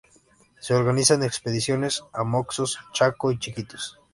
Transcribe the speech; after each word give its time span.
Se 0.59 0.73
organizan 0.73 1.21
expediciones 1.21 2.03
a 2.11 2.23
Moxos, 2.23 2.79
Chaco 2.91 3.31
y 3.31 3.37
Chiquitos. 3.37 3.99